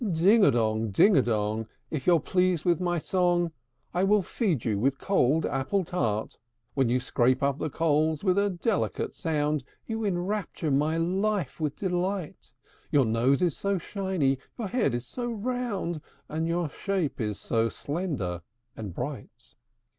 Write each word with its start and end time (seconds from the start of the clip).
Ding 0.11 0.43
a 0.43 0.49
dong, 0.49 0.89
ding 0.89 1.15
a 1.15 1.21
dong! 1.21 1.67
If 1.91 2.07
you're 2.07 2.19
pleased 2.19 2.65
with 2.65 2.81
my 2.81 2.97
song, 2.97 3.51
I 3.93 4.03
will 4.03 4.23
feed 4.23 4.65
you 4.65 4.79
with 4.79 4.97
cold 4.97 5.45
apple 5.45 5.83
tart. 5.83 6.39
When 6.73 6.89
you 6.89 6.99
scrape 6.99 7.43
up 7.43 7.59
the 7.59 7.69
coals 7.69 8.23
with 8.23 8.39
a 8.39 8.49
delicate 8.49 9.13
sound, 9.13 9.63
You 9.85 10.03
enrapture 10.03 10.71
my 10.71 10.97
life 10.97 11.61
with 11.61 11.75
delight, 11.75 12.51
Your 12.89 13.05
nose 13.05 13.43
is 13.43 13.55
so 13.55 13.77
shiny, 13.77 14.39
your 14.57 14.69
head 14.69 14.95
is 14.95 15.05
so 15.05 15.31
round, 15.31 16.01
And 16.27 16.47
your 16.47 16.67
shape 16.67 17.21
is 17.21 17.39
so 17.39 17.69
slender 17.69 18.41
and 18.75 18.95
bright! 18.95 19.53